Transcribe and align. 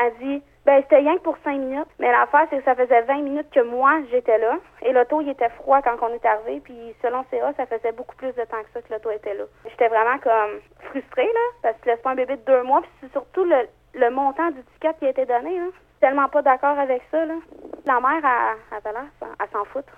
Elle 0.00 0.06
a 0.06 0.10
dit, 0.12 0.42
ben 0.64 0.80
c'était 0.82 0.96
rien 0.98 1.16
que 1.16 1.22
pour 1.22 1.36
cinq 1.44 1.58
minutes. 1.58 1.88
Mais 1.98 2.10
l'affaire, 2.10 2.46
c'est 2.48 2.58
que 2.58 2.64
ça 2.64 2.74
faisait 2.74 3.02
20 3.02 3.22
minutes 3.22 3.50
que 3.50 3.60
moi, 3.60 4.00
j'étais 4.10 4.38
là. 4.38 4.56
Et 4.82 4.92
l'auto, 4.92 5.20
il 5.20 5.28
était 5.28 5.48
froid 5.50 5.82
quand 5.82 5.96
on 6.02 6.14
est 6.14 6.24
arrivé. 6.24 6.60
Puis 6.60 6.94
selon 7.02 7.24
CA, 7.30 7.52
ça 7.56 7.66
faisait 7.66 7.92
beaucoup 7.92 8.16
plus 8.16 8.32
de 8.34 8.42
temps 8.44 8.62
que 8.62 8.70
ça 8.72 8.80
que 8.80 8.92
l'auto 8.92 9.10
était 9.10 9.34
là. 9.34 9.44
J'étais 9.68 9.88
vraiment 9.88 10.18
comme 10.18 10.60
frustrée, 10.88 11.26
là, 11.26 11.40
parce 11.62 11.76
que 11.76 11.82
tu 11.82 11.88
laisses 11.88 12.00
pas 12.00 12.10
un 12.10 12.14
bébé 12.14 12.36
de 12.36 12.42
deux 12.42 12.62
mois. 12.62 12.80
Puis 12.80 12.90
c'est 13.00 13.12
surtout 13.12 13.44
le, 13.44 13.68
le 13.94 14.10
montant 14.10 14.50
du 14.50 14.62
ticket 14.74 14.94
qui 14.98 15.06
a 15.06 15.10
été 15.10 15.26
donné, 15.26 15.58
là. 15.58 15.66
Tellement 16.00 16.28
pas 16.28 16.40
d'accord 16.40 16.78
avec 16.78 17.02
ça, 17.10 17.26
là. 17.26 17.34
La 17.84 18.00
mère, 18.00 18.24
elle, 18.72 18.80
elle 18.86 18.96
avait 18.96 19.48
s'en 19.52 19.64
foutre. 19.66 19.92